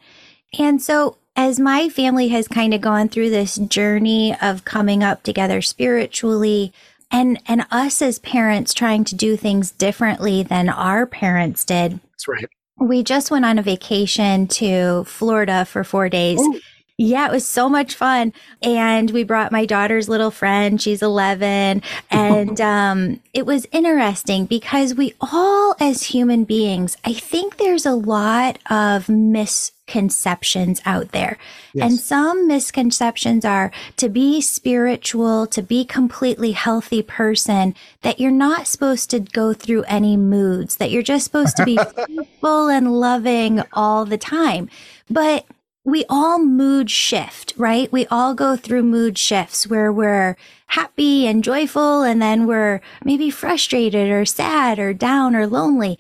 And 0.59 0.83
so 0.83 1.19
as 1.37 1.61
my 1.61 1.89
family 1.89 2.29
has 2.29 2.49
kind 2.49 2.75
of 2.75 2.81
gone 2.81 3.09
through 3.09 3.31
this 3.31 3.57
journey 3.57 4.37
of 4.41 4.65
coming 4.65 5.05
up 5.05 5.23
together 5.23 5.63
spiritually 5.63 6.73
and 7.11 7.41
and 7.47 7.67
us 7.71 8.03
as 8.03 8.19
parents 8.19 8.75
trying 8.75 9.05
to 9.05 9.15
do 9.15 9.37
things 9.37 9.71
differently 9.71 10.43
than 10.43 10.69
our 10.69 11.07
parents 11.07 11.65
did. 11.65 12.01
That's 12.11 12.27
right. 12.27 12.47
We 12.79 13.03
just 13.03 13.31
went 13.31 13.45
on 13.45 13.59
a 13.59 13.63
vacation 13.63 14.49
to 14.49 15.05
Florida 15.05 15.65
for 15.65 15.85
4 15.85 16.09
days. 16.09 16.41
Ooh. 16.41 16.61
Yeah, 16.99 17.27
it 17.27 17.33
was 17.33 17.47
so 17.47 17.69
much 17.69 17.95
fun. 17.95 18.33
And 18.63 19.11
we 19.11 19.23
brought 19.23 19.53
my 19.53 19.67
daughter's 19.67 20.09
little 20.09 20.31
friend. 20.31 20.81
She's 20.81 21.03
11. 21.03 21.83
And 22.11 22.61
um, 22.61 23.21
it 23.35 23.45
was 23.45 23.67
interesting 23.71 24.47
because 24.47 24.95
we 24.95 25.13
all, 25.21 25.75
as 25.79 26.05
human 26.05 26.45
beings, 26.45 26.97
I 27.05 27.13
think 27.13 27.59
there's 27.59 27.85
a 27.85 27.93
lot 27.93 28.59
of 28.71 29.11
misconceptions 29.11 30.81
out 30.87 31.13
there. 31.13 31.37
Yes. 31.75 31.91
And 31.91 32.01
some 32.01 32.49
misconceptions 32.49 33.45
are 33.45 33.71
to 33.99 34.09
be 34.09 34.41
spiritual, 34.41 35.47
to 35.49 35.61
be 35.61 35.85
completely 35.85 36.53
healthy 36.53 37.03
person, 37.03 37.75
that 38.01 38.19
you're 38.21 38.31
not 38.31 38.67
supposed 38.67 39.11
to 39.11 39.21
go 39.21 39.53
through 39.53 39.83
any 39.83 40.17
moods, 40.17 40.77
that 40.77 40.91
you're 40.91 41.03
just 41.03 41.27
supposed 41.27 41.59
to 41.59 41.65
be 41.67 41.79
peaceful 42.07 42.69
and 42.69 42.99
loving 42.99 43.63
all 43.75 44.07
the 44.07 44.17
time. 44.17 44.71
But 45.11 45.45
we 45.87 46.05
all 46.09 46.41
mood 46.41 46.91
shift, 46.91 47.55
right? 47.57 47.91
We 47.93 48.07
all 48.09 48.35
go 48.35 48.57
through 48.57 48.83
mood 48.83 49.17
shifts 49.17 49.69
where 49.69 49.93
we're 49.93 50.37
happy 50.67 51.29
and 51.29 51.45
joyful 51.45 52.03
and 52.03 52.21
then 52.21 52.49
we're 52.49 52.81
maybe 53.05 53.31
frustrated 53.31 54.11
or 54.11 54.25
sad 54.25 54.81
or 54.81 54.93
down 54.93 55.37
or 55.37 55.47
lonely. 55.47 55.97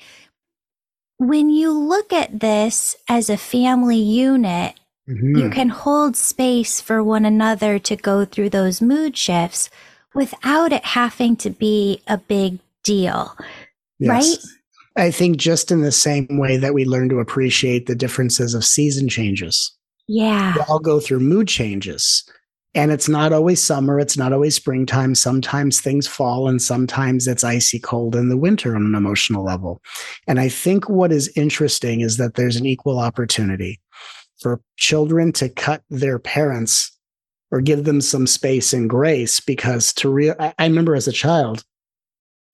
When 1.19 1.50
you 1.50 1.71
look 1.71 2.12
at 2.12 2.40
this 2.40 2.97
as 3.09 3.31
a 3.31 3.37
family 3.37 3.97
unit, 3.97 4.75
mm-hmm. 5.09 5.37
you 5.37 5.50
can 5.50 5.69
hold 5.69 6.16
space 6.16 6.81
for 6.81 7.00
one 7.00 7.25
another 7.25 7.78
to 7.78 7.95
go 7.95 8.25
through 8.25 8.50
those 8.50 8.83
mood 8.83 9.16
shifts 9.16 9.71
without 10.14 10.73
it 10.73 10.85
having 10.85 11.37
to 11.37 11.50
be 11.50 12.02
a 12.09 12.19
big 12.19 12.59
deal, 12.83 13.37
yes. 14.00 14.11
right? 14.97 15.07
I 15.07 15.11
think 15.12 15.37
just 15.37 15.71
in 15.71 15.83
the 15.83 15.93
same 15.93 16.26
way 16.31 16.57
that 16.57 16.75
we 16.75 16.85
learn 16.85 17.09
to 17.11 17.21
appreciate 17.21 17.87
the 17.87 17.95
differences 17.95 18.52
of 18.52 18.64
season 18.64 19.09
changes. 19.09 19.75
Yeah. 20.09 20.55
We 20.55 20.61
all 20.63 20.79
go 20.79 21.01
through 21.01 21.21
mood 21.21 21.49
changes. 21.49 22.25
And 22.75 22.93
it's 22.93 23.09
not 23.09 23.33
always 23.33 23.63
summer, 23.63 23.99
it's 23.99 24.19
not 24.19 24.35
always 24.35 24.55
springtime. 24.55 25.15
Sometimes 25.15 25.81
things 25.81 26.07
fall, 26.07 26.47
and 26.47 26.61
sometimes 26.61 27.27
it's 27.27 27.43
icy 27.43 27.79
cold 27.79 28.15
in 28.15 28.29
the 28.29 28.37
winter 28.37 28.77
on 28.77 28.85
an 28.85 28.95
emotional 28.95 29.43
level. 29.43 29.81
And 30.27 30.39
I 30.39 30.51
think 30.51 30.87
what 30.87 31.11
is 31.11 31.33
interesting 31.37 32.03
is 32.03 32.19
that 32.19 32.35
there's 32.35 32.57
an 32.57 32.67
equal 32.67 32.99
opportunity 32.99 33.81
for 34.39 34.61
children 34.77 35.33
to 35.33 35.49
cut 35.49 35.83
their 35.89 36.19
parents 36.19 36.95
or 37.51 37.63
give 37.63 37.85
them 37.85 38.03
some 38.03 38.27
space 38.27 38.75
and 38.75 38.91
grace 38.91 39.41
because 39.41 39.93
to 39.95 40.11
real 40.11 40.35
I 40.39 40.53
remember 40.61 40.95
as 40.95 41.09
a 41.09 41.13
child 41.13 41.65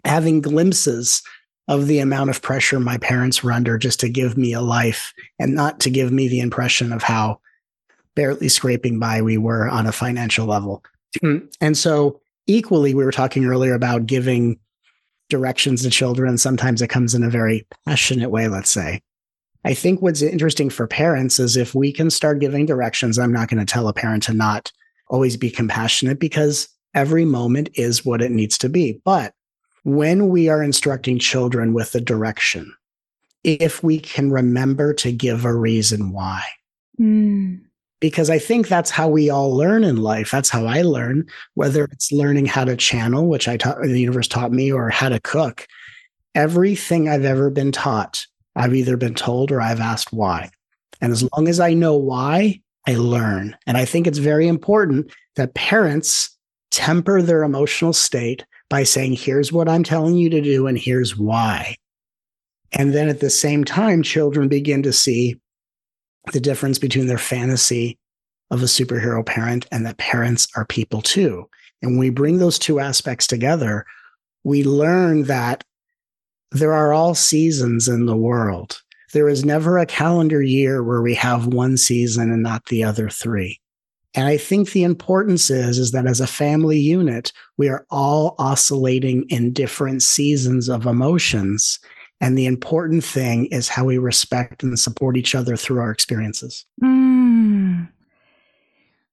having 0.04 0.40
glimpses 0.40 1.22
of 1.68 1.86
the 1.86 2.00
amount 2.00 2.30
of 2.30 2.42
pressure 2.42 2.80
my 2.80 2.98
parents 2.98 3.42
were 3.42 3.52
under 3.52 3.78
just 3.78 4.00
to 4.00 4.08
give 4.08 4.36
me 4.36 4.52
a 4.52 4.60
life 4.60 5.12
and 5.38 5.54
not 5.54 5.80
to 5.80 5.90
give 5.90 6.10
me 6.10 6.28
the 6.28 6.40
impression 6.40 6.92
of 6.92 7.02
how 7.02 7.40
barely 8.14 8.48
scraping 8.48 8.98
by 8.98 9.22
we 9.22 9.38
were 9.38 9.68
on 9.68 9.86
a 9.86 9.92
financial 9.92 10.46
level. 10.46 10.84
Hmm. 11.20 11.38
And 11.60 11.76
so, 11.76 12.20
equally, 12.46 12.94
we 12.94 13.04
were 13.04 13.12
talking 13.12 13.44
earlier 13.44 13.74
about 13.74 14.06
giving 14.06 14.58
directions 15.30 15.82
to 15.82 15.90
children. 15.90 16.36
Sometimes 16.36 16.82
it 16.82 16.88
comes 16.88 17.14
in 17.14 17.22
a 17.22 17.30
very 17.30 17.66
passionate 17.86 18.30
way, 18.30 18.48
let's 18.48 18.70
say. 18.70 19.00
I 19.64 19.74
think 19.74 20.02
what's 20.02 20.22
interesting 20.22 20.70
for 20.70 20.86
parents 20.86 21.38
is 21.38 21.56
if 21.56 21.74
we 21.74 21.92
can 21.92 22.10
start 22.10 22.40
giving 22.40 22.66
directions, 22.66 23.18
I'm 23.18 23.32
not 23.32 23.48
going 23.48 23.64
to 23.64 23.72
tell 23.72 23.86
a 23.88 23.92
parent 23.92 24.24
to 24.24 24.34
not 24.34 24.72
always 25.08 25.36
be 25.36 25.50
compassionate 25.50 26.18
because 26.18 26.68
every 26.94 27.24
moment 27.24 27.70
is 27.74 28.04
what 28.04 28.20
it 28.20 28.32
needs 28.32 28.58
to 28.58 28.68
be. 28.68 29.00
But 29.04 29.34
when 29.84 30.28
we 30.28 30.48
are 30.48 30.62
instructing 30.62 31.18
children 31.18 31.72
with 31.72 31.94
a 31.94 32.00
direction, 32.00 32.74
if 33.44 33.82
we 33.82 33.98
can 33.98 34.30
remember 34.30 34.94
to 34.94 35.12
give 35.12 35.44
a 35.44 35.54
reason 35.54 36.12
why. 36.12 36.44
Mm. 37.00 37.62
Because 38.00 38.30
I 38.30 38.38
think 38.38 38.68
that's 38.68 38.90
how 38.90 39.08
we 39.08 39.30
all 39.30 39.54
learn 39.54 39.84
in 39.84 39.96
life. 39.96 40.30
That's 40.30 40.50
how 40.50 40.66
I 40.66 40.82
learn, 40.82 41.26
whether 41.54 41.84
it's 41.84 42.10
learning 42.10 42.46
how 42.46 42.64
to 42.64 42.76
channel, 42.76 43.28
which 43.28 43.48
I 43.48 43.56
taught, 43.56 43.80
the 43.82 44.00
universe 44.00 44.28
taught 44.28 44.52
me, 44.52 44.72
or 44.72 44.90
how 44.90 45.08
to 45.08 45.20
cook. 45.20 45.66
Everything 46.34 47.08
I've 47.08 47.24
ever 47.24 47.50
been 47.50 47.72
taught, 47.72 48.26
I've 48.56 48.74
either 48.74 48.96
been 48.96 49.14
told 49.14 49.52
or 49.52 49.60
I've 49.60 49.80
asked 49.80 50.12
why. 50.12 50.50
And 51.00 51.12
as 51.12 51.28
long 51.32 51.48
as 51.48 51.60
I 51.60 51.74
know 51.74 51.96
why, 51.96 52.60
I 52.86 52.94
learn. 52.94 53.56
And 53.66 53.76
I 53.76 53.84
think 53.84 54.06
it's 54.06 54.18
very 54.18 54.48
important 54.48 55.12
that 55.36 55.54
parents 55.54 56.36
temper 56.70 57.22
their 57.22 57.44
emotional 57.44 57.92
state 57.92 58.44
by 58.72 58.84
saying, 58.84 59.12
here's 59.12 59.52
what 59.52 59.68
I'm 59.68 59.84
telling 59.84 60.16
you 60.16 60.30
to 60.30 60.40
do, 60.40 60.66
and 60.66 60.78
here's 60.78 61.14
why. 61.14 61.76
And 62.72 62.94
then 62.94 63.10
at 63.10 63.20
the 63.20 63.28
same 63.28 63.64
time, 63.64 64.02
children 64.02 64.48
begin 64.48 64.82
to 64.84 64.94
see 64.94 65.38
the 66.32 66.40
difference 66.40 66.78
between 66.78 67.06
their 67.06 67.18
fantasy 67.18 67.98
of 68.50 68.62
a 68.62 68.64
superhero 68.64 69.26
parent 69.26 69.66
and 69.70 69.84
that 69.84 69.98
parents 69.98 70.48
are 70.56 70.64
people 70.64 71.02
too. 71.02 71.46
And 71.82 71.90
when 71.90 71.98
we 71.98 72.08
bring 72.08 72.38
those 72.38 72.58
two 72.58 72.80
aspects 72.80 73.26
together, 73.26 73.84
we 74.42 74.64
learn 74.64 75.24
that 75.24 75.64
there 76.50 76.72
are 76.72 76.94
all 76.94 77.14
seasons 77.14 77.88
in 77.88 78.06
the 78.06 78.16
world. 78.16 78.80
There 79.12 79.28
is 79.28 79.44
never 79.44 79.76
a 79.76 79.84
calendar 79.84 80.40
year 80.40 80.82
where 80.82 81.02
we 81.02 81.14
have 81.16 81.46
one 81.46 81.76
season 81.76 82.32
and 82.32 82.42
not 82.42 82.64
the 82.66 82.84
other 82.84 83.10
three. 83.10 83.60
And 84.14 84.26
I 84.26 84.36
think 84.36 84.70
the 84.70 84.82
importance 84.82 85.50
is, 85.50 85.78
is 85.78 85.92
that 85.92 86.06
as 86.06 86.20
a 86.20 86.26
family 86.26 86.78
unit, 86.78 87.32
we 87.56 87.68
are 87.68 87.86
all 87.90 88.34
oscillating 88.38 89.24
in 89.28 89.52
different 89.52 90.02
seasons 90.02 90.68
of 90.68 90.86
emotions. 90.86 91.78
And 92.20 92.36
the 92.36 92.46
important 92.46 93.04
thing 93.04 93.46
is 93.46 93.68
how 93.68 93.86
we 93.86 93.98
respect 93.98 94.62
and 94.62 94.78
support 94.78 95.16
each 95.16 95.34
other 95.34 95.56
through 95.56 95.80
our 95.80 95.90
experiences. 95.90 96.66
Mm. 96.82 97.88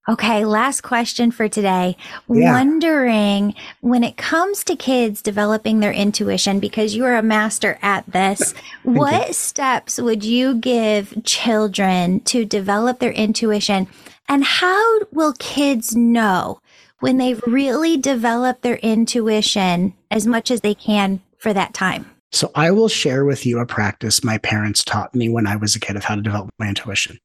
Okay, 0.10 0.44
last 0.44 0.82
question 0.82 1.30
for 1.30 1.48
today. 1.48 1.96
Yeah. 2.28 2.54
Wondering 2.54 3.54
when 3.82 4.04
it 4.04 4.18
comes 4.18 4.64
to 4.64 4.76
kids 4.76 5.22
developing 5.22 5.80
their 5.80 5.94
intuition, 5.94 6.60
because 6.60 6.96
you 6.96 7.06
are 7.06 7.16
a 7.16 7.22
master 7.22 7.78
at 7.84 8.12
this, 8.12 8.56
what 8.84 9.28
you. 9.28 9.34
steps 9.34 10.00
would 10.00 10.24
you 10.24 10.56
give 10.56 11.14
children 11.24 12.22
to 12.22 12.44
develop 12.44 13.00
their 13.00 13.12
intuition 13.12 13.88
and 14.30 14.44
how 14.44 15.00
will 15.12 15.34
kids 15.40 15.96
know 15.96 16.62
when 17.00 17.18
they've 17.18 17.42
really 17.46 17.98
developed 17.98 18.62
their 18.62 18.78
intuition 18.78 19.94
as 20.12 20.28
much 20.28 20.52
as 20.52 20.62
they 20.62 20.76
can 20.76 21.22
for 21.38 21.52
that 21.52 21.74
time? 21.74 22.10
So, 22.32 22.52
I 22.54 22.70
will 22.70 22.90
share 22.90 23.26
with 23.26 23.46
you 23.46 23.58
a 23.60 23.66
practice 23.66 24.24
my 24.24 24.38
parents 24.38 24.84
taught 24.84 25.16
me 25.16 25.30
when 25.30 25.48
I 25.48 25.56
was 25.56 25.76
a 25.76 25.80
kid 25.80 25.96
of 25.96 26.04
how 26.04 26.16
to 26.16 26.22
develop 26.22 26.52
my 26.60 26.68
intuition. 26.68 27.18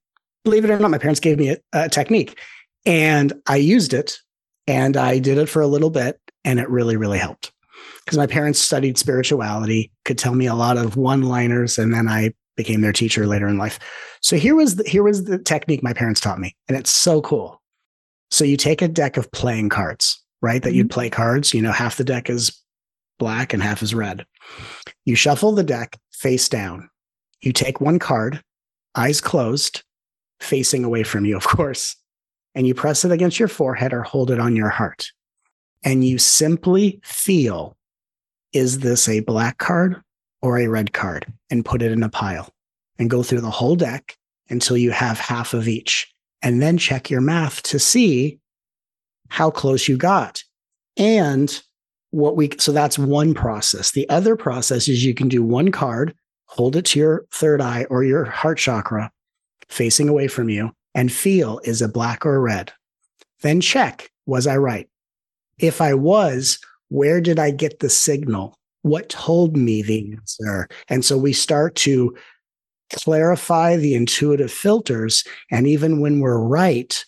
Believe 0.45 0.65
it 0.65 0.71
or 0.71 0.79
not, 0.79 0.91
my 0.91 0.99
parents 0.99 1.21
gave 1.21 1.39
me 1.39 1.51
a, 1.51 1.59
a 1.75 1.89
technique 1.91 2.41
and 2.87 3.35
I 3.47 3.57
used 3.57 3.93
it 3.93 4.19
and 4.67 4.97
I 4.97 5.19
did 5.19 5.37
it 5.37 5.49
for 5.49 5.61
a 5.61 5.67
little 5.67 5.91
bit 5.91 6.19
and 6.43 6.59
it 6.59 6.69
really, 6.71 6.97
really 6.97 7.19
helped 7.19 7.53
because 8.05 8.19
my 8.19 8.27
parents 8.27 8.59
studied 8.59 8.99
spirituality, 8.99 9.91
could 10.05 10.19
tell 10.19 10.35
me 10.35 10.47
a 10.47 10.55
lot 10.55 10.77
of 10.77 10.97
one 10.97 11.23
liners, 11.23 11.79
and 11.79 11.93
then 11.93 12.09
I 12.09 12.35
became 12.57 12.81
their 12.81 12.93
teacher 12.93 13.27
later 13.27 13.49
in 13.49 13.59
life. 13.59 13.79
So 14.21 14.37
here 14.37 14.55
was 14.55 14.77
the, 14.77 14.85
here 14.85 15.03
was 15.03 15.25
the 15.25 15.39
technique 15.39 15.83
my 15.83 15.93
parents 15.93 16.21
taught 16.21 16.39
me, 16.39 16.55
and 16.69 16.77
it's 16.77 16.91
so 16.91 17.21
cool. 17.21 17.61
So 18.31 18.45
you 18.45 18.57
take 18.57 18.83
a 18.83 18.89
deck 18.89 19.17
of 19.17 19.31
playing 19.33 19.69
cards, 19.69 20.23
right? 20.41 20.63
That 20.63 20.71
mm-hmm. 20.71 20.79
you'd 20.79 20.91
play 20.91 21.11
cards. 21.11 21.55
You 21.55 21.63
know, 21.63 21.73
half 21.73 21.97
the 21.97 22.05
deck 22.05 22.31
is 22.31 22.61
black 23.19 23.53
and 23.53 23.63
half 23.63 23.83
is 23.83 23.95
red. 23.95 24.27
You 25.05 25.15
shuffle 25.15 25.53
the 25.53 25.63
deck 25.63 25.99
face 26.13 26.49
down. 26.49 26.89
You 27.41 27.53
take 27.53 27.81
one 27.81 27.99
card, 27.99 28.43
eyes 28.95 29.21
closed, 29.21 29.83
facing 30.41 30.85
away 30.85 31.03
from 31.03 31.25
you, 31.25 31.37
of 31.37 31.47
course, 31.47 31.97
and 32.55 32.67
you 32.67 32.75
press 32.75 33.05
it 33.05 33.13
against 33.13 33.39
your 33.39 33.49
forehead 33.49 33.93
or 33.93 34.03
hold 34.03 34.31
it 34.31 34.41
on 34.41 34.57
your 34.57 34.71
heart. 34.71 35.11
And 35.85 36.05
you 36.05 36.19
simply 36.19 37.01
feel 37.05 37.77
is 38.53 38.79
this 38.79 39.09
a 39.09 39.21
black 39.21 39.59
card 39.59 40.01
or 40.45 40.59
a 40.59 40.69
red 40.69 40.93
card 40.93 41.27
and 41.49 41.65
put 41.65 41.81
it 41.81 41.91
in 41.91 42.03
a 42.03 42.09
pile 42.11 42.51
and 42.99 43.09
go 43.09 43.23
through 43.23 43.41
the 43.41 43.51
whole 43.51 43.75
deck 43.75 44.15
until 44.51 44.77
you 44.77 44.91
have 44.91 45.19
half 45.19 45.55
of 45.55 45.67
each. 45.67 46.13
And 46.43 46.61
then 46.61 46.77
check 46.77 47.09
your 47.09 47.23
math 47.23 47.63
to 47.63 47.79
see 47.79 48.39
how 49.31 49.51
close 49.51 49.89
you 49.89 49.97
got. 49.97 50.45
And 50.99 51.63
what 52.11 52.37
we 52.37 52.51
so 52.59 52.73
that's 52.73 52.99
one 52.99 53.33
process. 53.33 53.93
The 53.93 54.07
other 54.11 54.37
process 54.37 54.87
is 54.87 55.03
you 55.03 55.15
can 55.15 55.29
do 55.29 55.43
one 55.43 55.73
card, 55.73 56.15
hold 56.45 56.77
it 56.77 56.85
to 56.87 56.99
your 56.99 57.25
third 57.33 57.63
eye 57.63 57.87
or 57.89 58.05
your 58.05 58.27
heart 58.27 58.59
chakra 58.59 59.11
facing 59.71 60.11
away 60.11 60.29
from 60.29 60.51
you 60.51 60.73
and 60.95 61.11
feel 61.11 61.59
is 61.65 61.81
it 61.81 61.95
black 61.95 62.27
or 62.27 62.39
red? 62.39 62.71
Then 63.41 63.63
check, 63.63 64.11
was 64.27 64.47
I 64.47 64.59
right? 64.59 64.91
If 65.59 65.81
I 65.81 65.95
was, 65.95 66.59
where 66.91 67.23
did 67.23 67.39
I 67.39 67.51
get 67.51 67.79
the 67.79 67.89
signal? 67.89 68.59
What 68.85 69.09
told 69.09 69.57
me 69.57 69.81
the 69.81 70.13
answer? 70.13 70.69
And 70.89 71.03
so 71.03 71.17
we 71.17 71.33
start 71.33 71.75
to 71.77 72.15
clarify 72.93 73.77
the 73.77 73.95
intuitive 73.95 74.53
filters. 74.53 75.25
And 75.51 75.67
even 75.67 76.01
when 76.01 76.21
we're 76.21 76.39
right, 76.39 77.03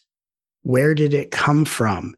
where 0.62 0.94
did 0.94 1.12
it 1.12 1.32
come 1.32 1.66
from? 1.66 2.14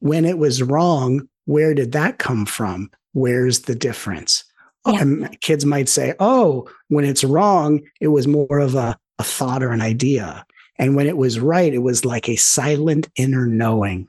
When 0.00 0.26
it 0.26 0.36
was 0.36 0.62
wrong, 0.62 1.26
where 1.46 1.72
did 1.72 1.92
that 1.92 2.18
come 2.18 2.44
from? 2.44 2.90
Where's 3.12 3.60
the 3.60 3.74
difference? 3.74 4.44
Oh, 4.84 4.92
yeah. 4.92 5.00
And 5.00 5.40
kids 5.40 5.64
might 5.64 5.88
say, 5.88 6.12
oh, 6.20 6.68
when 6.88 7.06
it's 7.06 7.24
wrong, 7.24 7.80
it 8.02 8.08
was 8.08 8.28
more 8.28 8.58
of 8.58 8.74
a, 8.74 8.94
a 9.18 9.24
thought 9.24 9.62
or 9.62 9.70
an 9.70 9.80
idea. 9.80 10.44
And 10.78 10.96
when 10.96 11.06
it 11.06 11.16
was 11.16 11.40
right, 11.40 11.72
it 11.72 11.78
was 11.78 12.04
like 12.04 12.28
a 12.28 12.36
silent 12.36 13.08
inner 13.16 13.46
knowing. 13.46 14.06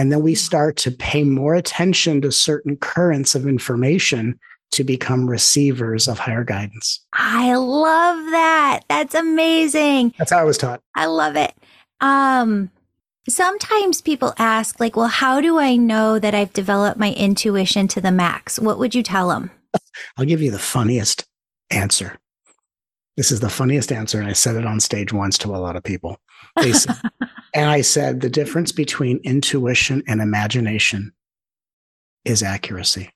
And 0.00 0.10
then 0.10 0.22
we 0.22 0.34
start 0.34 0.78
to 0.78 0.90
pay 0.90 1.24
more 1.24 1.54
attention 1.54 2.22
to 2.22 2.32
certain 2.32 2.78
currents 2.78 3.34
of 3.34 3.46
information 3.46 4.40
to 4.70 4.82
become 4.82 5.28
receivers 5.28 6.08
of 6.08 6.18
higher 6.18 6.42
guidance. 6.42 7.04
I 7.12 7.54
love 7.54 8.16
that. 8.30 8.80
That's 8.88 9.14
amazing. 9.14 10.14
That's 10.16 10.30
how 10.30 10.38
I 10.38 10.44
was 10.44 10.56
taught. 10.56 10.80
I 10.94 11.04
love 11.04 11.36
it. 11.36 11.52
Um, 12.00 12.70
sometimes 13.28 14.00
people 14.00 14.32
ask, 14.38 14.80
like, 14.80 14.96
well, 14.96 15.08
how 15.08 15.42
do 15.42 15.58
I 15.58 15.76
know 15.76 16.18
that 16.18 16.34
I've 16.34 16.54
developed 16.54 16.98
my 16.98 17.12
intuition 17.12 17.86
to 17.88 18.00
the 18.00 18.10
max? 18.10 18.58
What 18.58 18.78
would 18.78 18.94
you 18.94 19.02
tell 19.02 19.28
them? 19.28 19.50
I'll 20.16 20.24
give 20.24 20.40
you 20.40 20.50
the 20.50 20.58
funniest 20.58 21.26
answer. 21.68 22.16
This 23.18 23.30
is 23.30 23.40
the 23.40 23.50
funniest 23.50 23.92
answer. 23.92 24.18
And 24.18 24.30
I 24.30 24.32
said 24.32 24.56
it 24.56 24.64
on 24.64 24.80
stage 24.80 25.12
once 25.12 25.36
to 25.36 25.54
a 25.54 25.58
lot 25.58 25.76
of 25.76 25.84
people. 25.84 26.16
Said, 26.58 26.96
and 27.54 27.68
I 27.68 27.80
said 27.80 28.20
the 28.20 28.30
difference 28.30 28.72
between 28.72 29.20
intuition 29.24 30.02
and 30.06 30.20
imagination 30.20 31.12
is 32.24 32.42
accuracy. 32.42 33.10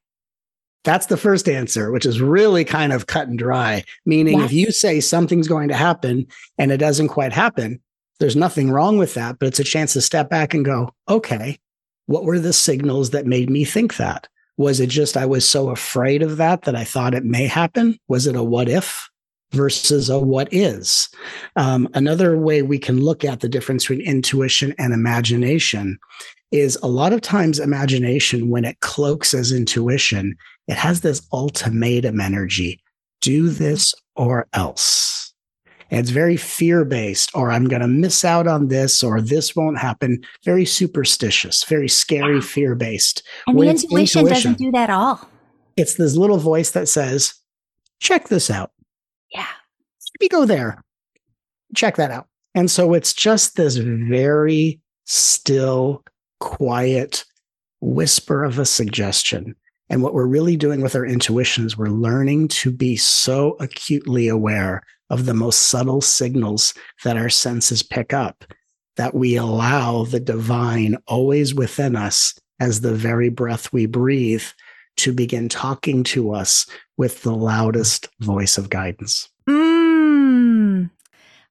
That's 0.85 1.07
the 1.07 1.17
first 1.17 1.49
answer, 1.49 1.91
which 1.91 2.05
is 2.05 2.21
really 2.21 2.65
kind 2.65 2.93
of 2.93 3.07
cut 3.07 3.29
and 3.29 3.39
dry. 3.39 3.85
Meaning, 4.05 4.39
yes. 4.39 4.47
if 4.47 4.53
you 4.53 4.71
say 4.71 5.01
something's 5.01 5.49
going 5.49 5.69
to 5.69 5.75
happen 5.75 6.27
and 6.59 6.71
it 6.71 6.77
doesn't 6.77 7.09
quite 7.09 7.33
happen, 7.33 7.81
there's 8.21 8.37
nothing 8.37 8.71
wrong 8.71 8.99
with 8.99 9.15
that, 9.15 9.39
but 9.39 9.47
it's 9.47 9.59
a 9.59 9.65
chance 9.65 9.95
to 9.95 10.01
step 10.01 10.29
back 10.29 10.55
and 10.55 10.65
go, 10.65 10.91
okay, 11.09 11.59
what 12.07 12.25
were 12.25 12.39
the 12.39 12.53
signals 12.53 13.11
that 13.11 13.27
made 13.27 13.49
me 13.49 13.65
think 13.65 13.97
that? 13.97 14.29
Was 14.57 14.79
it 14.79 14.89
just 14.89 15.17
I 15.17 15.27
was 15.27 15.49
so 15.49 15.71
afraid 15.71 16.23
of 16.23 16.37
that 16.37 16.63
that 16.63 16.77
I 16.77 16.85
thought 16.85 17.15
it 17.15 17.25
may 17.25 17.47
happen? 17.47 17.99
Was 18.09 18.27
it 18.27 18.37
a 18.37 18.45
what 18.45 18.69
if? 18.69 19.09
Versus 19.55 20.11
a 20.11 20.19
what 20.19 20.53
is. 20.53 21.09
Um, 21.57 21.89
another 21.95 22.37
way 22.37 22.63
we 22.63 22.79
can 22.79 23.01
look 23.01 23.25
at 23.25 23.41
the 23.41 23.49
difference 23.49 23.85
between 23.85 24.07
intuition 24.07 24.75
and 24.79 24.93
imagination 24.93 25.99
is 26.51 26.77
a 26.83 26.89
lot 26.89 27.13
of 27.13 27.21
times 27.21 27.59
imagination, 27.59 28.49
when 28.49 28.65
it 28.65 28.79
cloaks 28.81 29.35
as 29.35 29.53
intuition, 29.53 30.37
it 30.69 30.77
has 30.77 31.01
this 31.01 31.27
ultimatum 31.33 32.21
energy 32.21 32.81
do 33.21 33.49
this 33.49 33.95
or 34.17 34.47
else. 34.53 35.33
And 35.91 36.01
it's 36.01 36.11
very 36.11 36.37
fear 36.37 36.85
based, 36.85 37.31
or 37.35 37.51
I'm 37.51 37.69
going 37.69 37.83
to 37.83 37.89
miss 37.89 38.25
out 38.25 38.47
on 38.47 38.69
this, 38.69 39.03
or 39.03 39.21
this 39.21 39.55
won't 39.55 39.79
happen. 39.79 40.23
Very 40.45 40.65
superstitious, 40.65 41.65
very 41.65 41.89
scary, 41.89 42.41
fear 42.41 42.75
based. 42.75 43.23
And 43.47 43.57
when 43.57 43.69
the 43.69 43.73
intuition, 43.73 44.21
intuition 44.21 44.53
doesn't 44.53 44.59
do 44.59 44.71
that 44.73 44.91
all. 44.91 45.29
It's 45.77 45.95
this 45.95 46.17
little 46.17 46.39
voice 46.39 46.71
that 46.71 46.89
says, 46.89 47.35
check 48.01 48.29
this 48.29 48.51
out. 48.51 48.71
Yeah. 49.35 49.47
Maybe 50.19 50.29
go 50.29 50.45
there. 50.47 50.83
Check 51.75 51.97
that 51.97 52.11
out. 52.11 52.27
And 52.55 52.71
so 52.71 52.95
it's 52.95 53.13
just 53.13 53.57
this 53.57 53.77
very 53.77 54.81
still, 55.05 56.05
quiet 56.41 57.25
whisper 57.81 58.45
of 58.45 58.59
a 58.59 58.67
suggestion. 58.67 59.57
And 59.91 60.03
what 60.03 60.15
we're 60.15 60.27
really 60.27 60.57
doing 60.57 60.81
with 60.81 60.95
our 60.95 61.05
intuition 61.05 61.67
is 61.67 61.77
we're 61.77 61.89
learning 61.89 62.49
to 62.49 62.71
be 62.71 62.97
so 62.97 63.57
acutely 63.61 64.29
aware 64.29 64.83
of 65.11 65.27
the 65.27 65.35
most 65.35 65.65
subtle 65.65 66.01
signals 66.01 66.75
that 67.05 67.17
our 67.17 67.29
senses 67.29 67.83
pick 67.83 68.13
up 68.13 68.45
that 68.97 69.15
we 69.15 69.37
allow 69.37 70.05
the 70.05 70.21
divine 70.21 70.97
always 71.07 71.55
within 71.55 71.97
us 71.97 72.35
as 72.61 72.81
the 72.81 72.95
very 72.95 73.29
breath 73.29 73.73
we 73.73 73.87
breathe 73.87 74.45
to 74.97 75.13
begin 75.13 75.49
talking 75.49 76.05
to 76.05 76.33
us 76.33 76.67
with 76.97 77.23
the 77.23 77.35
loudest 77.35 78.09
voice 78.21 78.59
of 78.59 78.71
guidance. 78.71 79.29
Mm. 79.49 80.91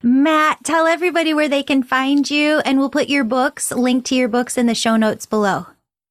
Matt, 0.02 0.64
tell 0.64 0.86
everybody 0.86 1.34
where 1.34 1.48
they 1.48 1.64
can 1.64 1.84
find 1.84 2.30
you, 2.30 2.60
and 2.66 2.78
we'll 2.78 2.90
put 2.90 3.10
your 3.10 3.24
books, 3.24 3.72
link 3.72 4.06
to 4.06 4.16
your 4.16 4.28
books 4.28 4.58
in 4.58 4.66
the 4.66 4.76
show 4.76 4.98
notes 4.98 5.26
below. 5.26 5.68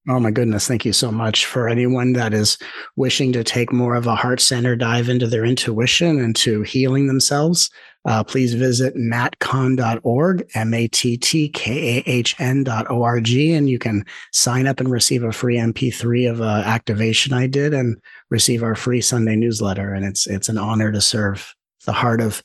Oh 0.08 0.18
my 0.18 0.32
goodness. 0.32 0.66
Thank 0.66 0.84
you 0.84 0.92
so 0.92 1.12
much 1.12 1.46
for 1.46 1.68
anyone 1.68 2.14
that 2.14 2.34
is 2.34 2.58
wishing 2.96 3.32
to 3.34 3.44
take 3.44 3.72
more 3.72 3.94
of 3.94 4.08
a 4.08 4.16
heart 4.16 4.40
center 4.40 4.74
dive 4.74 5.08
into 5.08 5.28
their 5.28 5.44
intuition 5.44 6.18
and 6.18 6.34
to 6.36 6.62
healing 6.62 7.06
themselves. 7.06 7.70
Uh, 8.04 8.24
please 8.24 8.54
visit 8.54 8.96
mattkahn.org, 8.96 10.44
M 10.56 10.74
A 10.74 10.88
T 10.88 11.16
T 11.16 11.48
K 11.50 11.98
A 11.98 12.10
H 12.10 12.34
N.org, 12.40 13.30
and 13.30 13.70
you 13.70 13.78
can 13.78 14.04
sign 14.32 14.66
up 14.66 14.80
and 14.80 14.90
receive 14.90 15.22
a 15.22 15.30
free 15.30 15.56
MP3 15.56 16.28
of 16.28 16.40
an 16.40 16.64
activation 16.64 17.32
I 17.32 17.46
did 17.46 17.72
and 17.72 17.96
receive 18.28 18.64
our 18.64 18.74
free 18.74 19.00
Sunday 19.00 19.36
newsletter. 19.36 19.94
And 19.94 20.04
it's, 20.04 20.26
it's 20.26 20.48
an 20.48 20.58
honor 20.58 20.90
to 20.90 21.00
serve 21.00 21.54
the 21.86 21.92
heart 21.92 22.20
of 22.20 22.42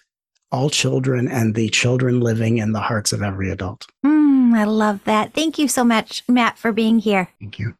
all 0.51 0.69
children 0.69 1.27
and 1.27 1.55
the 1.55 1.69
children 1.69 2.19
living 2.19 2.59
in 2.59 2.73
the 2.73 2.81
hearts 2.81 3.11
of 3.11 3.23
every 3.23 3.49
adult. 3.49 3.87
Mm, 4.47 4.57
I 4.57 4.63
love 4.63 5.03
that. 5.05 5.33
Thank 5.33 5.59
you 5.59 5.67
so 5.67 5.83
much, 5.83 6.23
Matt, 6.27 6.57
for 6.57 6.71
being 6.71 6.99
here. 6.99 7.29
Thank 7.39 7.59
you. 7.59 7.75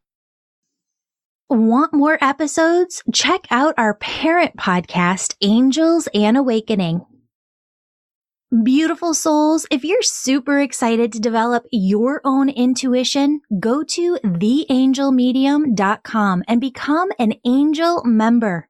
Want 1.49 1.93
more 1.93 2.17
episodes? 2.21 3.03
Check 3.13 3.47
out 3.49 3.73
our 3.77 3.93
parent 3.93 4.58
podcast, 4.58 5.36
Angels 5.41 6.10
and 6.13 6.36
Awakening. 6.36 7.06
Beautiful 8.63 9.13
souls, 9.13 9.67
if 9.71 9.84
you're 9.84 10.01
super 10.01 10.60
excited 10.60 11.12
to 11.13 11.19
develop 11.19 11.65
your 11.71 12.21
own 12.23 12.49
intuition, 12.49 13.41
go 13.60 13.84
to 13.84 14.17
theangelmedium.com 14.23 16.43
and 16.47 16.62
become 16.62 17.10
an 17.19 17.34
angel 17.45 18.03
member. 18.06 18.66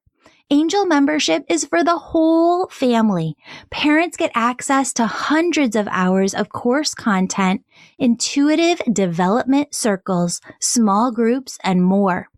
Angel 0.49 0.85
membership 0.85 1.43
is 1.49 1.65
for 1.65 1.83
the 1.83 1.97
whole 1.97 2.69
family. 2.69 3.35
Parents 3.69 4.15
get 4.15 4.31
access 4.33 4.93
to 4.93 5.05
hundreds 5.05 5.75
of 5.75 5.89
hours 5.91 6.33
of 6.33 6.47
course 6.47 6.93
content, 6.93 7.65
intuitive 7.99 8.81
development 8.93 9.75
circles, 9.75 10.39
small 10.61 11.11
groups, 11.11 11.57
and 11.65 11.83
more. 11.83 12.29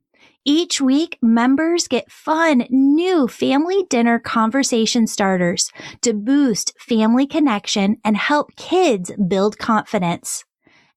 Each 0.44 0.82
week, 0.82 1.20
members 1.22 1.88
get 1.88 2.12
fun, 2.12 2.66
new 2.72 3.28
family 3.28 3.86
dinner 3.92 4.18
conversation 4.18 5.06
starters 5.06 5.72
to 6.02 6.14
boost 6.14 6.74
family 6.80 7.28
connection 7.28 7.98
and 8.04 8.18
help 8.18 8.56
kids 8.56 9.12
build 9.28 9.60
confidence. 9.60 10.46